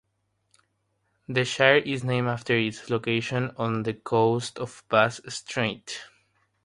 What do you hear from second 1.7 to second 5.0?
is named after its location on the coast of